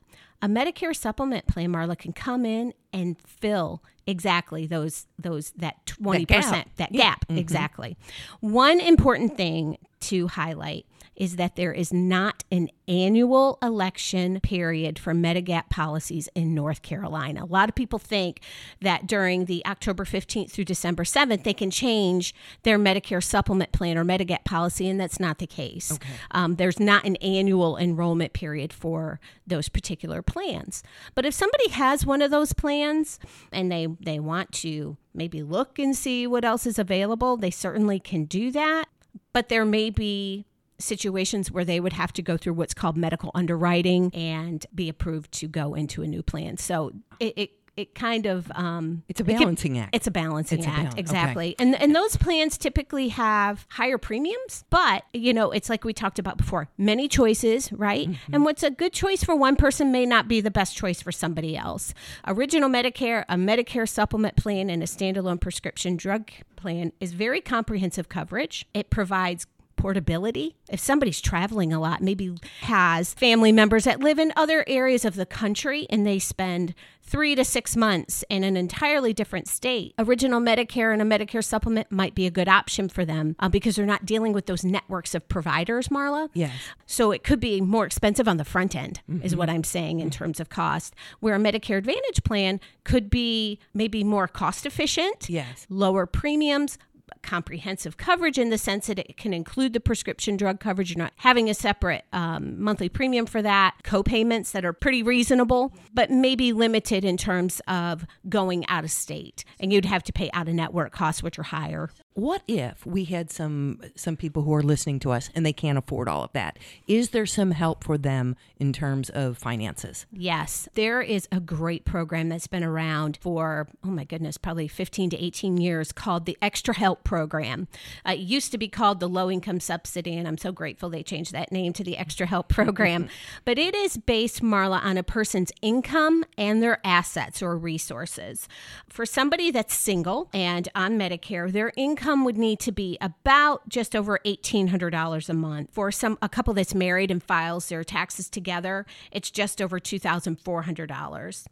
A 0.42 0.48
Medicare 0.48 0.96
supplement 0.96 1.46
plan, 1.46 1.72
Marla, 1.72 1.98
can 1.98 2.14
come 2.14 2.46
in 2.46 2.74
and 2.92 3.20
fill 3.22 3.84
exactly 4.08 4.66
those 4.66 5.06
those 5.20 5.52
that 5.52 5.86
20% 5.86 6.28
gap. 6.28 6.68
that 6.78 6.92
Yeah. 6.92 7.02
gap 7.02 7.28
mm-hmm. 7.28 7.38
exactly. 7.38 7.98
One 8.40 8.80
important 8.80 9.38
thing 9.38 9.78
to 10.02 10.28
highlight 10.28 10.86
is 11.20 11.36
that 11.36 11.58
there 11.58 11.74
is 11.74 11.92
not 11.92 12.46
an 12.50 12.70
annual 12.88 13.60
election 13.62 14.40
period 14.40 14.98
for 14.98 15.14
Medigap 15.14 15.70
policies 15.70 16.30
in 16.34 16.56
North 16.56 16.82
Carolina. 16.82 17.44
A 17.44 17.46
lot 17.46 17.68
of 17.68 17.76
people 17.76 18.00
think 18.00 18.40
that 18.82 19.06
during 19.06 19.46
the 19.46 19.64
October 19.66 20.06
15th 20.06 20.50
through 20.50 20.64
December 20.64 21.04
7th, 21.04 21.44
they 21.44 21.54
can 21.54 21.70
change 21.70 22.34
their 22.64 22.80
Medicare 22.80 23.22
supplement 23.22 23.74
plan 23.74 23.98
or 23.98 24.06
Medigap 24.06 24.46
policy, 24.46 24.88
and 24.88 24.98
that's 25.00 25.20
not 25.20 25.40
the 25.40 25.46
case. 25.48 26.00
Um, 26.32 26.56
there's 26.56 26.80
not 26.80 27.04
an 27.06 27.18
annual 27.18 27.78
enrollment 27.78 28.32
period 28.32 28.72
for 28.72 29.20
those 29.46 29.68
particular 29.68 30.22
plans. 30.22 30.84
But 31.16 31.26
if 31.26 31.34
somebody 31.34 31.70
has 31.70 32.06
one 32.06 32.22
of 32.22 32.32
those 32.32 32.54
plans 32.54 33.20
and 33.52 33.70
they, 33.70 33.88
they 34.00 34.20
want 34.20 34.54
to 34.54 34.96
maybe 35.14 35.44
look 35.44 35.78
and 35.78 35.94
see 35.94 36.26
what 36.26 36.46
else 36.46 36.66
is 36.66 36.80
available, 36.80 37.36
they 37.36 37.52
certainly 37.52 38.00
can 38.00 38.24
do 38.24 38.52
that. 38.52 38.86
But 39.34 39.50
there 39.50 39.66
may 39.66 39.90
be 39.90 40.46
situations 40.80 41.52
where 41.52 41.66
they 41.66 41.80
would 41.80 41.94
have 41.94 42.14
to 42.14 42.22
go 42.22 42.38
through 42.38 42.54
what's 42.54 42.74
called 42.74 42.98
medical 42.98 43.32
underwriting 43.36 44.14
and 44.14 44.66
be 44.74 44.90
approved 44.90 45.32
to 45.34 45.48
go 45.48 45.74
into 45.74 46.02
a 46.02 46.08
new 46.08 46.24
plan. 46.24 46.58
So 46.58 46.94
it, 47.20 47.34
it 47.38 47.59
it 47.80 47.96
kind 47.96 48.26
of 48.26 48.52
um, 48.56 49.04
It's 49.08 49.20
a 49.20 49.24
it 49.24 49.28
can- 49.28 49.40
balancing 49.40 49.78
act. 49.80 49.96
It's 49.96 50.08
a 50.08 50.12
balancing 50.12 50.60
It's 50.60 50.68
a 50.68 50.70
act, 50.70 50.78
balance, 50.78 50.94
okay. 50.94 51.00
exactly. 51.00 51.56
And 51.60 51.76
and 51.82 51.96
those 51.96 52.18
plans 52.18 52.58
typically 52.58 53.10
have 53.10 53.66
higher 53.70 53.98
premiums, 53.98 54.66
but 54.70 55.04
you 55.14 55.34
know 55.34 55.52
it's 55.52 55.70
like 55.70 55.84
we 55.84 55.94
talked 55.94 56.20
about 56.20 56.38
before, 56.38 56.68
many 56.78 57.08
choices, 57.08 57.72
right? 57.72 58.10
Mm-hmm. 58.10 58.34
And 58.36 58.46
what's 58.46 58.64
a 58.64 58.70
good 58.72 58.94
choice 58.94 59.24
for 59.24 59.36
one 59.36 59.56
person 59.56 59.92
may 59.92 60.06
not 60.06 60.28
be 60.28 60.42
the 60.42 60.52
best 60.52 60.76
choice 60.76 61.02
for 61.02 61.12
somebody 61.12 61.56
else. 61.58 61.94
Original 62.28 62.70
Medicare, 62.70 63.24
a 63.30 63.36
Medicare 63.36 63.88
supplement 63.88 64.36
plan, 64.36 64.70
and 64.70 64.84
a 64.84 64.86
standalone 64.86 65.40
prescription 65.40 65.96
drug 65.98 66.30
plan 66.56 66.92
is 67.00 67.14
very 67.14 67.42
comprehensive 67.42 68.10
coverage. 68.10 68.66
It 68.74 68.90
provides 68.90 69.48
portability. 69.80 70.56
If 70.70 70.80
somebody's 70.80 71.22
traveling 71.22 71.74
a 71.74 71.80
lot, 71.80 72.02
maybe 72.02 72.36
has 72.62 73.14
family 73.14 73.52
members 73.52 73.86
that 73.86 74.02
live 74.02 74.20
in 74.20 74.32
other 74.36 74.64
areas 74.68 75.06
of 75.06 75.16
the 75.16 75.26
country 75.26 75.88
and 75.90 76.06
they 76.06 76.20
spend 76.20 76.76
three 77.02 77.34
to 77.34 77.44
six 77.44 77.76
months 77.76 78.24
in 78.30 78.44
an 78.44 78.56
entirely 78.56 79.14
different 79.14 79.48
state, 79.48 79.96
original 79.98 80.40
Medicare 80.40 80.94
and 80.94 81.02
a 81.02 81.06
Medicare 81.06 81.44
supplement 81.44 81.92
might 81.92 82.14
be 82.14 82.28
a 82.28 82.30
good 82.30 82.48
option 82.48 82.88
for 82.88 83.04
them 83.04 83.36
uh, 83.40 83.50
because 83.50 83.76
they're 83.76 83.86
not 83.86 84.06
dealing 84.06 84.32
with 84.32 84.46
those 84.46 84.64
networks 84.64 85.16
of 85.16 85.28
providers, 85.28 85.88
Marla. 85.88 86.30
Yes. 86.36 86.52
So 86.86 87.10
it 87.12 87.24
could 87.24 87.40
be 87.40 87.62
more 87.62 87.86
expensive 87.86 88.28
on 88.28 88.38
the 88.38 88.46
front 88.46 88.76
end, 88.76 89.02
is 89.24 89.36
what 89.36 89.50
I'm 89.50 89.64
saying 89.64 90.02
in 90.02 90.12
terms 90.12 90.40
of 90.40 90.50
cost. 90.50 90.94
Where 91.20 91.34
a 91.34 91.40
Medicare 91.40 91.78
Advantage 91.80 92.24
plan 92.24 92.60
could 92.84 93.10
be 93.10 93.58
maybe 93.74 94.04
more 94.04 94.28
cost 94.28 94.68
efficient, 94.68 95.30
Yes. 95.30 95.66
lower 95.68 96.06
premiums, 96.06 96.78
comprehensive 97.22 97.98
coverage 97.98 98.38
in 98.38 98.50
the 98.50 98.58
sense 98.58 98.88
that 98.88 99.00
it 99.00 99.18
can 99.18 99.34
include 99.34 99.74
the 99.74 99.80
prescription 99.80 100.38
drug 100.38 100.60
coverage. 100.60 100.92
You're 100.92 100.98
not 100.98 101.14
having 101.18 101.50
a 101.50 101.54
separate 101.54 102.06
um, 102.14 102.62
monthly 102.62 102.90
premium 102.90 103.26
for 103.26 103.42
that, 103.42 103.76
co-payments 103.84 104.52
that 104.52 104.66
are 104.66 104.74
pretty 104.74 105.04
reasonable, 105.04 105.74
but 105.94 106.10
maybe 106.10 106.54
limited 106.54 107.04
in 107.04 107.18
terms 107.18 107.62
of 107.68 108.06
going 108.28 108.66
out 108.68 108.84
of 108.84 108.92
state. 108.92 109.44
And 109.60 109.72
you'd 109.72 109.86
have 109.86 110.04
to 110.04 110.14
pay 110.14 110.30
out 110.34 110.48
of 110.48 110.54
network 110.54 110.92
costs, 110.92 111.22
which 111.24 111.38
are 111.40 111.44
higher. 111.44 111.90
What 112.16 112.42
if 112.48 112.86
we 112.86 113.06
had 113.06 113.32
some 113.32 113.80
some 113.96 114.18
people 114.18 114.44
who 114.44 114.54
are 114.54 114.64
listening 114.64 115.00
to 115.02 115.12
us 115.12 115.30
and 115.36 115.46
they 115.46 115.54
can't 115.54 115.78
afford 115.78 116.10
all 116.10 116.24
of 116.24 116.34
that? 116.34 116.58
Is 116.88 117.12
there 117.12 117.26
some 117.26 117.52
help 117.52 117.84
for 117.84 117.98
them 117.98 118.36
in 118.58 118.74
terms 118.74 119.10
of 119.10 119.38
finances? 119.38 120.06
Yes, 120.12 120.68
there 120.74 121.02
is 121.02 121.28
a 121.32 121.40
great 121.40 121.86
program 121.86 122.28
that's 122.28 122.48
been 122.48 122.64
around 122.64 123.18
for, 123.22 123.70
oh 123.86 123.90
my 123.90 124.04
goodness, 124.04 124.38
probably 124.38 124.68
15 124.68 125.12
to 125.12 125.24
18 125.24 125.58
years 125.58 125.92
called 125.92 126.26
the 126.26 126.38
Extra 126.42 126.76
Help 126.76 127.04
Program. 127.04 127.68
Uh, 128.06 128.14
it 128.14 128.20
used 128.20 128.52
to 128.52 128.58
be 128.58 128.68
called 128.68 129.00
the 129.00 129.08
Low 129.08 129.32
Income 129.32 129.62
Subsidy, 129.62 130.18
and 130.18 130.28
I'm 130.28 130.38
so 130.38 130.52
grateful 130.52 130.90
they 130.90 131.04
changed 131.04 131.32
that 131.32 131.52
name 131.52 131.72
to 131.74 131.84
the 131.84 131.96
Extra 131.96 132.26
Help 132.26 132.50
Program. 132.50 133.08
but 133.46 133.58
it 133.58 133.76
is 133.76 133.98
based, 133.98 134.42
Marla, 134.42 134.84
on 134.84 134.98
a 134.98 135.04
person's 135.04 135.52
income 135.62 136.26
and 136.38 136.62
their 136.62 136.82
assets 136.84 137.42
or 137.42 137.58
resources. 137.58 138.50
For 138.90 139.06
somebody 139.06 139.52
that's 139.52 139.76
single 139.76 140.30
and 140.34 140.68
on 140.76 140.98
Medicare, 140.98 141.50
their 141.52 141.72
income 141.78 141.99
would 142.24 142.38
need 142.38 142.60
to 142.62 142.72
be 142.72 142.98
about 143.02 143.68
just 143.68 143.94
over 143.94 144.20
$1800 144.26 145.30
a 145.30 145.34
month. 145.34 145.70
For 145.74 145.92
some 145.92 146.18
a 146.22 146.30
couple 146.30 146.54
that's 146.54 146.74
married 146.74 147.12
and 147.12 147.22
files 147.22 147.68
their 147.68 147.84
taxes 147.84 148.30
together, 148.30 148.86
it's 149.12 149.30
just 149.30 149.62
over 149.62 149.80
$2400. 149.80 151.46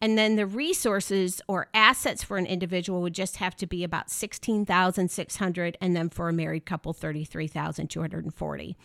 And 0.00 0.18
then 0.18 0.36
the 0.36 0.46
resources 0.46 1.40
or 1.48 1.68
assets 1.74 2.22
for 2.22 2.36
an 2.36 2.46
individual 2.46 3.02
would 3.02 3.14
just 3.14 3.36
have 3.36 3.56
to 3.56 3.66
be 3.66 3.84
about 3.84 4.10
16,600 4.10 5.78
and 5.80 5.96
then 5.96 6.08
for 6.08 6.28
a 6.28 6.32
married 6.32 6.66
couple 6.66 6.92
33,240. 6.92 8.76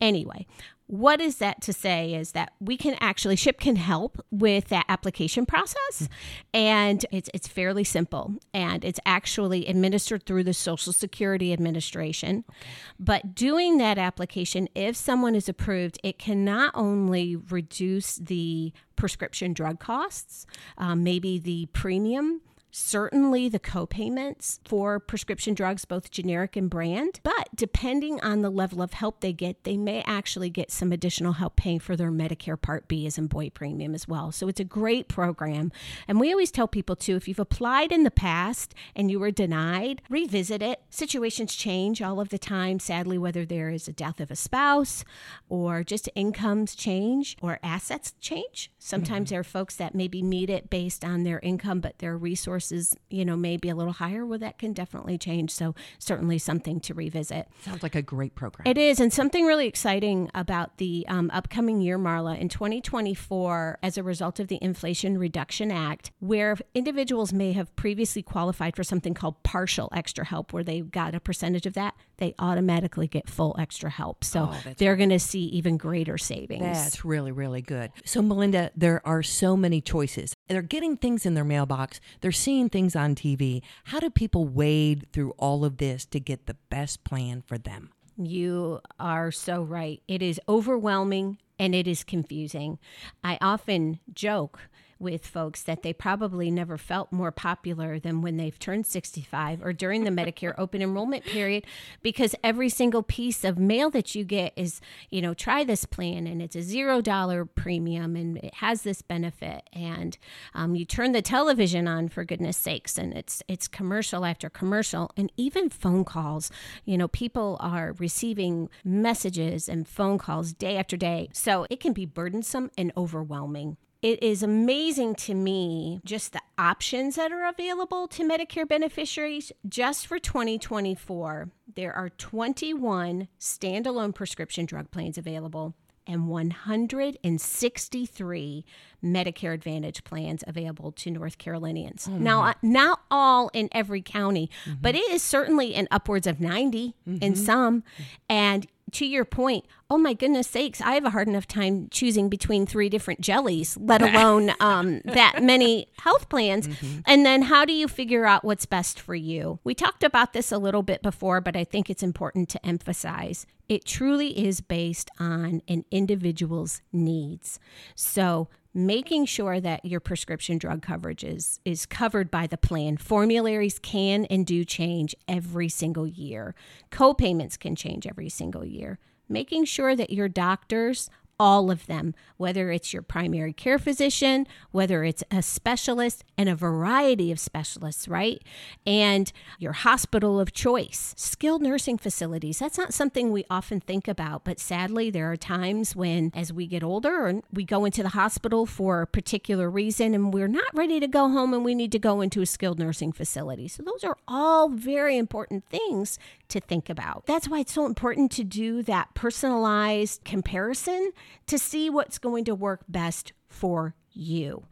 Anyway, 0.00 0.46
what 0.86 1.20
is 1.20 1.36
that 1.36 1.62
to 1.62 1.72
say 1.72 2.14
is 2.14 2.32
that 2.32 2.52
we 2.60 2.76
can 2.76 2.94
actually 3.00 3.36
SHIP 3.36 3.58
can 3.58 3.76
help 3.76 4.22
with 4.30 4.68
that 4.68 4.84
application 4.88 5.46
process 5.46 6.08
and 6.52 7.06
it's 7.10 7.30
it's 7.32 7.48
fairly 7.48 7.84
simple 7.84 8.34
and 8.52 8.84
it's 8.84 9.00
actually 9.06 9.66
administered 9.66 10.26
through 10.26 10.44
the 10.44 10.52
social 10.52 10.92
security 10.92 11.54
administration 11.54 12.44
okay. 12.48 12.68
but 12.98 13.34
doing 13.34 13.78
that 13.78 13.96
application 13.96 14.68
if 14.74 14.94
someone 14.94 15.34
is 15.34 15.48
approved 15.48 15.98
it 16.02 16.18
can 16.18 16.44
not 16.44 16.70
only 16.74 17.34
reduce 17.34 18.16
the 18.16 18.72
prescription 18.96 19.52
drug 19.52 19.78
costs 19.80 20.46
um, 20.78 21.02
maybe 21.02 21.38
the 21.38 21.66
premium 21.72 22.40
certainly 22.76 23.48
the 23.48 23.60
copayments 23.60 24.58
for 24.64 24.98
prescription 24.98 25.54
drugs, 25.54 25.84
both 25.84 26.10
generic 26.10 26.56
and 26.56 26.68
brand. 26.68 27.20
But 27.22 27.48
depending 27.54 28.20
on 28.20 28.42
the 28.42 28.50
level 28.50 28.82
of 28.82 28.94
help 28.94 29.20
they 29.20 29.32
get, 29.32 29.62
they 29.62 29.76
may 29.76 30.02
actually 30.02 30.50
get 30.50 30.72
some 30.72 30.90
additional 30.90 31.34
help 31.34 31.54
paying 31.54 31.78
for 31.78 31.94
their 31.94 32.10
Medicare 32.10 32.60
Part 32.60 32.88
B 32.88 33.06
as 33.06 33.16
in 33.16 33.28
boy 33.28 33.50
premium 33.50 33.94
as 33.94 34.08
well. 34.08 34.32
So 34.32 34.48
it's 34.48 34.58
a 34.58 34.64
great 34.64 35.06
program. 35.06 35.70
And 36.08 36.18
we 36.18 36.32
always 36.32 36.50
tell 36.50 36.66
people 36.66 36.96
too 36.96 37.14
if 37.14 37.28
you've 37.28 37.38
applied 37.38 37.92
in 37.92 38.02
the 38.02 38.10
past 38.10 38.74
and 38.96 39.08
you 39.08 39.20
were 39.20 39.30
denied, 39.30 40.02
revisit 40.10 40.60
it. 40.60 40.82
Situations 40.90 41.54
change 41.54 42.02
all 42.02 42.20
of 42.20 42.30
the 42.30 42.38
time, 42.38 42.80
sadly, 42.80 43.18
whether 43.18 43.44
there 43.44 43.70
is 43.70 43.86
a 43.86 43.92
death 43.92 44.18
of 44.18 44.32
a 44.32 44.36
spouse 44.36 45.04
or 45.48 45.84
just 45.84 46.08
incomes 46.16 46.74
change 46.74 47.36
or 47.40 47.60
assets 47.62 48.14
change. 48.20 48.72
Sometimes 48.86 49.28
mm-hmm. 49.28 49.32
there 49.32 49.40
are 49.40 49.44
folks 49.44 49.76
that 49.76 49.94
maybe 49.94 50.22
meet 50.22 50.50
it 50.50 50.68
based 50.68 51.06
on 51.06 51.22
their 51.22 51.40
income, 51.40 51.80
but 51.80 52.00
their 52.00 52.18
resources 52.18 52.94
you 53.14 53.24
know, 53.24 53.36
maybe 53.36 53.68
a 53.68 53.74
little 53.74 53.94
higher, 53.94 54.26
well, 54.26 54.38
that 54.40 54.58
can 54.58 54.72
definitely 54.72 55.16
change. 55.16 55.50
So, 55.50 55.74
certainly 55.98 56.36
something 56.38 56.80
to 56.80 56.92
revisit. 56.92 57.48
Sounds 57.62 57.82
like 57.82 57.94
a 57.94 58.02
great 58.02 58.34
program. 58.34 58.66
It 58.66 58.76
is. 58.76 59.00
And 59.00 59.12
something 59.12 59.46
really 59.46 59.66
exciting 59.66 60.30
about 60.34 60.78
the 60.78 61.06
um, 61.08 61.30
upcoming 61.32 61.80
year, 61.80 61.98
Marla, 61.98 62.38
in 62.38 62.48
2024, 62.48 63.78
as 63.82 63.96
a 63.96 64.02
result 64.02 64.40
of 64.40 64.48
the 64.48 64.58
Inflation 64.60 65.16
Reduction 65.16 65.70
Act, 65.70 66.10
where 66.18 66.58
individuals 66.74 67.32
may 67.32 67.52
have 67.52 67.74
previously 67.76 68.22
qualified 68.22 68.76
for 68.76 68.84
something 68.84 69.14
called 69.14 69.42
partial 69.44 69.88
extra 69.94 70.26
help, 70.26 70.52
where 70.52 70.64
they 70.64 70.80
got 70.80 71.14
a 71.14 71.20
percentage 71.20 71.64
of 71.64 71.72
that, 71.72 71.94
they 72.24 72.34
automatically 72.38 73.06
get 73.06 73.28
full 73.28 73.54
extra 73.58 73.90
help. 73.90 74.24
So, 74.24 74.50
oh, 74.52 74.72
they're 74.78 74.96
going 74.96 75.10
to 75.10 75.20
see 75.20 75.44
even 75.46 75.76
greater 75.76 76.18
savings. 76.18 76.62
That's 76.62 77.04
really, 77.04 77.32
really 77.32 77.62
good. 77.62 77.92
So, 78.04 78.22
Melinda, 78.22 78.70
there 78.74 79.06
are 79.06 79.22
so 79.22 79.56
many 79.56 79.80
choices. 79.80 80.34
They're 80.48 80.62
getting 80.62 80.96
things 80.96 81.26
in 81.26 81.34
their 81.34 81.44
mailbox, 81.44 82.00
they're 82.20 82.32
seeing 82.32 82.54
seeing 82.54 82.68
things 82.68 82.94
on 82.94 83.14
TV. 83.16 83.62
How 83.84 83.98
do 83.98 84.08
people 84.10 84.46
wade 84.46 85.08
through 85.12 85.32
all 85.32 85.64
of 85.64 85.78
this 85.78 86.06
to 86.06 86.20
get 86.20 86.46
the 86.46 86.56
best 86.70 87.02
plan 87.04 87.42
for 87.44 87.58
them? 87.58 87.90
You 88.16 88.80
are 89.00 89.32
so 89.32 89.62
right. 89.62 90.00
It 90.06 90.22
is 90.22 90.40
overwhelming 90.48 91.38
and 91.58 91.74
it 91.74 91.88
is 91.88 92.04
confusing. 92.04 92.78
I 93.24 93.38
often 93.40 93.98
joke 94.12 94.60
with 94.98 95.26
folks 95.26 95.62
that 95.62 95.82
they 95.82 95.92
probably 95.92 96.50
never 96.50 96.78
felt 96.78 97.12
more 97.12 97.32
popular 97.32 97.98
than 97.98 98.22
when 98.22 98.36
they've 98.36 98.58
turned 98.58 98.86
65 98.86 99.62
or 99.62 99.72
during 99.72 100.04
the 100.04 100.10
Medicare 100.10 100.54
open 100.58 100.82
enrollment 100.82 101.24
period 101.24 101.64
because 102.02 102.34
every 102.42 102.68
single 102.68 103.02
piece 103.02 103.44
of 103.44 103.58
mail 103.58 103.90
that 103.90 104.14
you 104.14 104.24
get 104.24 104.52
is, 104.56 104.80
you 105.10 105.20
know, 105.20 105.34
try 105.34 105.64
this 105.64 105.84
plan 105.84 106.26
and 106.26 106.40
it's 106.40 106.56
a 106.56 106.62
zero 106.62 107.00
dollar 107.00 107.44
premium 107.44 108.16
and 108.16 108.38
it 108.38 108.54
has 108.54 108.82
this 108.82 109.02
benefit. 109.02 109.68
And 109.72 110.16
um, 110.54 110.74
you 110.74 110.84
turn 110.84 111.12
the 111.12 111.22
television 111.22 111.88
on 111.88 112.08
for 112.08 112.24
goodness 112.24 112.56
sakes 112.56 112.98
and 112.98 113.14
it's 113.14 113.42
it's 113.48 113.68
commercial 113.68 114.24
after 114.24 114.48
commercial 114.48 115.10
and 115.16 115.30
even 115.36 115.70
phone 115.70 116.04
calls. 116.04 116.50
You 116.84 116.98
know, 116.98 117.08
people 117.08 117.56
are 117.60 117.94
receiving 117.98 118.68
messages 118.84 119.68
and 119.68 119.86
phone 119.86 120.18
calls 120.18 120.52
day 120.52 120.76
after 120.76 120.96
day. 120.96 121.28
So 121.32 121.66
it 121.70 121.80
can 121.80 121.92
be 121.92 122.06
burdensome 122.06 122.70
and 122.76 122.92
overwhelming 122.96 123.76
it 124.04 124.22
is 124.22 124.42
amazing 124.42 125.14
to 125.14 125.34
me 125.34 126.02
just 126.04 126.34
the 126.34 126.42
options 126.58 127.16
that 127.16 127.32
are 127.32 127.48
available 127.48 128.06
to 128.08 128.22
Medicare 128.22 128.68
beneficiaries 128.68 129.50
just 129.66 130.06
for 130.06 130.18
2024. 130.18 131.48
There 131.74 131.90
are 131.90 132.10
21 132.10 133.28
standalone 133.40 134.14
prescription 134.14 134.66
drug 134.66 134.90
plans 134.90 135.16
available 135.16 135.74
and 136.06 136.28
163 136.28 138.64
Medicare 139.02 139.54
Advantage 139.54 140.04
plans 140.04 140.44
available 140.46 140.92
to 140.92 141.10
North 141.10 141.38
Carolinians. 141.38 142.06
Mm-hmm. 142.06 142.24
Now, 142.24 142.42
uh, 142.42 142.52
not 142.60 143.00
all 143.10 143.50
in 143.54 143.70
every 143.72 144.02
county, 144.02 144.50
mm-hmm. 144.66 144.82
but 144.82 144.94
it 144.94 145.10
is 145.10 145.22
certainly 145.22 145.74
in 145.74 145.88
upwards 145.90 146.26
of 146.26 146.42
90 146.42 146.94
mm-hmm. 147.08 147.24
in 147.24 147.34
some. 147.34 147.82
And 148.28 148.66
to 148.94 149.06
your 149.06 149.24
point, 149.24 149.66
oh 149.90 149.98
my 149.98 150.14
goodness 150.14 150.48
sakes, 150.48 150.80
I 150.80 150.94
have 150.94 151.04
a 151.04 151.10
hard 151.10 151.28
enough 151.28 151.46
time 151.46 151.88
choosing 151.90 152.28
between 152.28 152.66
three 152.66 152.88
different 152.88 153.20
jellies, 153.20 153.76
let 153.80 154.02
alone 154.14 154.52
um, 154.60 155.00
that 155.04 155.42
many 155.42 155.88
health 155.98 156.28
plans. 156.28 156.68
Mm-hmm. 156.68 157.00
And 157.06 157.26
then 157.26 157.42
how 157.42 157.64
do 157.64 157.72
you 157.72 157.88
figure 157.88 158.24
out 158.24 158.44
what's 158.44 158.66
best 158.66 158.98
for 158.98 159.14
you? 159.14 159.58
We 159.64 159.74
talked 159.74 160.04
about 160.04 160.32
this 160.32 160.50
a 160.50 160.58
little 160.58 160.82
bit 160.82 161.02
before, 161.02 161.40
but 161.40 161.56
I 161.56 161.64
think 161.64 161.90
it's 161.90 162.02
important 162.02 162.48
to 162.50 162.66
emphasize 162.66 163.46
it 163.68 163.84
truly 163.84 164.38
is 164.46 164.60
based 164.60 165.10
on 165.18 165.62
an 165.68 165.84
individual's 165.90 166.82
needs. 166.92 167.58
So 167.94 168.48
making 168.74 169.24
sure 169.24 169.60
that 169.60 169.84
your 169.84 170.00
prescription 170.00 170.58
drug 170.58 170.82
coverage 170.82 171.22
is, 171.22 171.60
is 171.64 171.86
covered 171.86 172.30
by 172.30 172.46
the 172.46 172.56
plan. 172.56 172.96
Formularies 172.96 173.78
can 173.78 174.24
and 174.26 174.44
do 174.44 174.64
change 174.64 175.14
every 175.28 175.68
single 175.68 176.06
year. 176.06 176.54
Co-payments 176.90 177.56
can 177.56 177.76
change 177.76 178.06
every 178.06 178.28
single 178.28 178.64
year. 178.64 178.98
Making 179.28 179.64
sure 179.64 179.94
that 179.94 180.10
your 180.10 180.28
doctors 180.28 181.08
all 181.38 181.70
of 181.70 181.86
them, 181.86 182.14
whether 182.36 182.70
it's 182.70 182.92
your 182.92 183.02
primary 183.02 183.52
care 183.52 183.78
physician, 183.78 184.46
whether 184.70 185.04
it's 185.04 185.24
a 185.30 185.42
specialist, 185.42 186.24
and 186.36 186.48
a 186.48 186.54
variety 186.54 187.30
of 187.32 187.40
specialists, 187.40 188.08
right? 188.08 188.42
And 188.86 189.32
your 189.58 189.72
hospital 189.72 190.38
of 190.40 190.52
choice, 190.52 191.14
skilled 191.16 191.62
nursing 191.62 191.98
facilities. 191.98 192.58
That's 192.58 192.78
not 192.78 192.94
something 192.94 193.32
we 193.32 193.44
often 193.50 193.80
think 193.80 194.08
about, 194.08 194.44
but 194.44 194.60
sadly, 194.60 195.10
there 195.10 195.30
are 195.30 195.36
times 195.36 195.96
when, 195.96 196.30
as 196.34 196.52
we 196.52 196.66
get 196.66 196.82
older, 196.82 197.26
and 197.26 197.42
we 197.52 197.64
go 197.64 197.84
into 197.84 198.02
the 198.02 198.10
hospital 198.10 198.66
for 198.66 199.02
a 199.02 199.06
particular 199.06 199.70
reason 199.70 200.14
and 200.14 200.32
we're 200.32 200.48
not 200.48 200.74
ready 200.74 201.00
to 201.00 201.06
go 201.06 201.28
home 201.28 201.54
and 201.54 201.64
we 201.64 201.74
need 201.74 201.92
to 201.92 201.98
go 201.98 202.20
into 202.20 202.40
a 202.40 202.46
skilled 202.46 202.78
nursing 202.78 203.12
facility. 203.12 203.68
So, 203.68 203.82
those 203.82 204.04
are 204.04 204.16
all 204.28 204.68
very 204.68 205.16
important 205.16 205.64
things 205.66 206.18
to 206.48 206.60
think 206.60 206.88
about. 206.88 207.26
That's 207.26 207.48
why 207.48 207.60
it's 207.60 207.72
so 207.72 207.86
important 207.86 208.30
to 208.32 208.44
do 208.44 208.82
that 208.82 209.14
personalized 209.14 210.24
comparison 210.24 211.12
to 211.46 211.58
see 211.58 211.90
what's 211.90 212.18
going 212.18 212.44
to 212.44 212.54
work 212.54 212.84
best 212.88 213.32
for 213.48 213.94
you. 214.12 214.66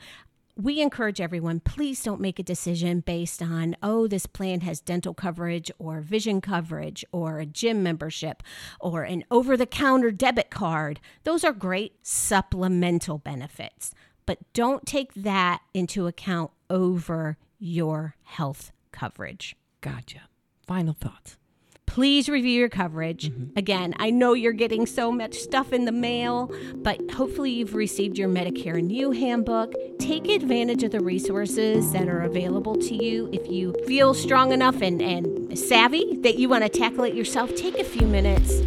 We 0.55 0.81
encourage 0.81 1.21
everyone 1.21 1.61
please 1.61 2.03
don't 2.03 2.21
make 2.21 2.39
a 2.39 2.43
decision 2.43 3.01
based 3.01 3.41
on 3.41 3.75
oh 3.83 4.07
this 4.07 4.27
plan 4.27 4.61
has 4.61 4.81
dental 4.81 5.15
coverage 5.15 5.71
or 5.79 6.01
vision 6.01 6.43
coverage 6.43 7.05
or 7.11 7.39
a 7.39 7.47
gym 7.47 7.83
membership 7.83 8.43
or 8.79 9.03
an 9.03 9.25
over 9.31 9.57
the 9.57 9.67
counter 9.67 10.11
debit 10.11 10.51
card. 10.51 11.01
Those 11.25 11.43
are 11.43 11.53
great 11.53 11.95
supplemental 12.03 13.17
benefits. 13.17 13.95
But 14.27 14.39
don't 14.53 14.87
take 14.87 15.15
that 15.15 15.63
into 15.75 16.07
account 16.07 16.51
over 16.69 17.39
your 17.59 18.15
health 18.23 18.73
coverage. 18.93 19.57
Gotcha. 19.81 20.23
Final 20.67 20.95
thoughts 20.95 21.39
Please 21.93 22.27
review 22.27 22.59
your 22.59 22.71
coverage. 22.71 23.29
Mm-hmm. 23.29 23.59
Again, 23.59 23.95
I 23.99 24.09
know 24.09 24.33
you're 24.33 24.55
getting 24.55 24.87
so 24.87 25.13
much 25.13 25.35
stuff 25.35 25.75
in 25.75 25.85
the 25.85 25.93
mail, 25.93 26.51
but 26.77 26.99
hopefully 27.11 27.51
you've 27.51 27.75
received 27.75 28.17
your 28.17 28.31
Medicare 28.31 28.91
& 28.91 28.91
You 28.91 29.11
Handbook. 29.11 29.75
Take 29.99 30.27
advantage 30.27 30.85
of 30.85 30.93
the 30.93 31.01
resources 31.01 31.93
that 31.93 32.09
are 32.09 32.23
available 32.23 32.77
to 32.77 33.05
you. 33.05 33.29
If 33.31 33.47
you 33.47 33.75
feel 33.87 34.15
strong 34.15 34.53
enough 34.53 34.81
and, 34.81 35.03
and 35.03 35.59
savvy 35.59 36.17
that 36.23 36.39
you 36.39 36.49
want 36.49 36.63
to 36.63 36.71
tackle 36.71 37.05
it 37.05 37.15
yourself, 37.15 37.55
take 37.57 37.79
a 37.79 37.85
few 37.85 38.07
minutes. 38.07 38.63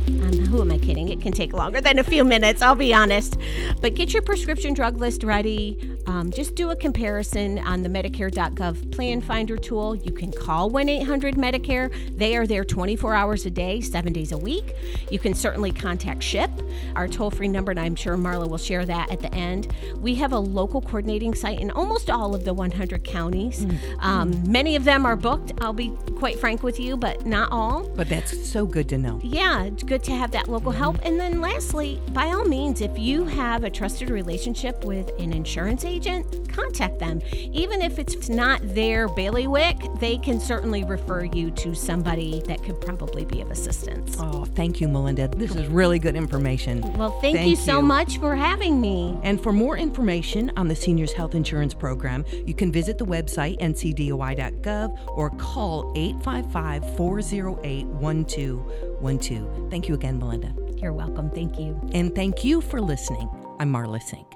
Who 0.46 0.62
am 0.62 0.72
I 0.72 0.78
kidding? 0.78 1.10
It 1.10 1.22
can 1.22 1.32
take 1.32 1.54
longer 1.54 1.82
than 1.82 2.00
a 2.00 2.04
few 2.04 2.24
minutes, 2.24 2.62
I'll 2.62 2.75
be 2.75 2.94
honest. 2.94 3.38
But 3.82 3.96
get 3.96 4.14
your 4.14 4.22
prescription 4.22 4.74
drug 4.74 4.98
list 4.98 5.24
ready. 5.24 5.98
Um, 6.08 6.32
just 6.32 6.56
do 6.56 6.70
a 6.70 6.75
comparison 6.75 7.60
on 7.60 7.82
the 7.82 7.90
Medicare.gov 7.90 8.92
plan 8.92 9.22
finder 9.22 9.58
tool. 9.58 9.96
You 9.96 10.12
can 10.12 10.32
call 10.32 10.70
1 10.70 10.88
800 10.88 11.36
Medicare. 11.36 11.92
They 12.18 12.36
are 12.36 12.46
there 12.46 12.64
24 12.64 13.16
hours 13.16 13.46
a 13.46 13.50
day, 13.50 13.82
seven 13.82 14.14
days 14.14 14.32
a 14.32 14.38
week. 14.38 14.74
You 15.10 15.20
can 15.20 15.34
certainly 15.34 15.72
contact 15.72 16.22
SHIP, 16.22 16.52
our 16.96 17.08
toll 17.08 17.32
free 17.32 17.48
number, 17.48 17.72
and 17.72 17.79
I'm 17.79 17.96
sure 17.96 18.17
Marla 18.17 18.48
will 18.50 18.58
share 18.58 18.86
that 18.86 19.12
at 19.12 19.20
the 19.22 19.34
end. 19.34 19.74
We 20.00 20.15
have 20.15 20.34
a 20.34 20.39
local 20.39 20.82
coordinating 20.82 21.34
site 21.36 21.60
in 21.60 21.72
almost 21.72 22.10
all 22.10 22.36
of 22.36 22.46
the 22.46 22.53
100 22.53 23.03
counties. 23.03 23.65
Um, 24.00 24.44
many 24.50 24.75
of 24.75 24.84
them 24.84 25.05
are 25.05 25.15
booked, 25.15 25.53
I'll 25.62 25.74
be 25.74 25.89
quite 26.17 26.39
frank 26.39 26.63
with 26.63 26.79
you, 26.79 26.98
but 26.98 27.25
not 27.25 27.51
all. 27.51 27.88
But 27.96 28.10
that's 28.10 28.50
so 28.50 28.65
good 28.65 28.89
to 28.89 28.98
know. 28.98 29.20
Yeah, 29.24 29.63
it's 29.63 29.84
good 29.84 30.03
to 30.03 30.12
have 30.12 30.32
that 30.32 30.48
local 30.48 30.72
help. 30.72 30.98
And 31.03 31.20
then 31.20 31.41
lastly, 31.41 32.01
by 32.13 32.27
all 32.27 32.46
means, 32.46 32.82
if 32.82 32.98
you 32.98 33.25
have 33.25 33.63
a 33.63 33.70
trusted 33.70 34.10
relationship 34.10 34.84
with 34.84 35.12
an 35.20 35.34
insurance 35.34 35.86
agent, 35.86 36.50
contact 36.51 37.00
them. 37.00 37.22
Even 37.34 37.82
if 37.82 38.00
it's 38.00 38.29
not 38.29 38.62
their 38.63 39.08
bailiwick, 39.10 39.77
they 40.00 40.17
can 40.17 40.39
certainly 40.39 40.84
refer 40.84 41.24
you 41.25 41.51
to 41.51 41.74
somebody 41.75 42.41
that 42.48 42.63
could 42.63 42.79
probably 42.82 43.25
be 43.25 43.41
of 43.41 43.51
assistance. 43.51 44.17
Oh, 44.20 44.46
thank 44.46 44.82
you, 44.82 44.88
Melinda. 44.88 45.27
This 45.27 45.55
is 45.55 45.67
really 45.67 46.00
good 46.00 46.15
information. 46.15 46.64
Well, 46.98 47.19
thank, 47.22 47.48
you 47.48 47.55
so 47.55 47.81
much 47.81 48.17
for 48.19 48.36
having 48.36 48.81
me. 48.81 49.17
And 49.24 49.41
for 49.41 49.53
more 49.53 49.77
information 49.77 50.51
on 50.57 50.67
the 50.67 50.75
Seniors 50.75 51.13
Health 51.13 51.36
Insurance 51.36 51.74
Program, 51.74 52.25
you 52.45 52.53
can 52.53 52.72
visit 52.72 52.98
the 52.98 53.05
website 53.05 53.60
ncdoi.gov 53.60 55.07
or 55.07 55.29
call 55.31 55.93
855 55.95 56.98
408 56.98 57.86
1212. 57.88 59.69
Thank 59.69 59.88
you 59.88 59.95
again, 59.95 60.19
Melinda. 60.19 60.53
You're 60.77 60.93
welcome. 60.93 61.29
Thank 61.31 61.60
you. 61.60 61.79
And 61.93 62.13
thank 62.13 62.43
you 62.43 62.62
for 62.62 62.81
listening. 62.81 63.29
I'm 63.60 63.72
Marla 63.72 64.01
Sink. 64.01 64.35